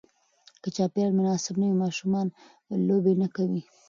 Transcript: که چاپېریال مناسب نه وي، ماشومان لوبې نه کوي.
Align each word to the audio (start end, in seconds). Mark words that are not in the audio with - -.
که 0.61 0.69
چاپېریال 0.75 1.11
مناسب 1.19 1.55
نه 1.61 1.65
وي، 1.69 1.79
ماشومان 1.83 2.27
لوبې 2.87 3.13
نه 3.21 3.27
کوي. 3.35 3.61